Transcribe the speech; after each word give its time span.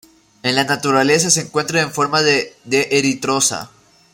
En 0.41 0.55
la 0.55 0.63
naturaleza 0.63 1.29
se 1.29 1.41
encuentra 1.41 1.79
en 1.79 1.91
forma 1.91 2.23
de 2.23 2.55
D-eritrosa. 2.63 3.69